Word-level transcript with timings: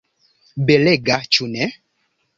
Belega, 0.69 1.19
ĉu 1.37 1.51
ne? 1.53 1.71